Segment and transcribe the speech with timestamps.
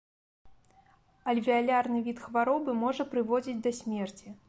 [1.35, 4.27] Альвеалярны від хваробы можа прыводзіць да смерці.